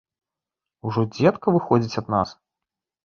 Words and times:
Ужо 0.91 1.03
дзедка 1.17 1.47
выходзіць 1.59 1.99
ад 2.05 2.13
нас? 2.15 2.29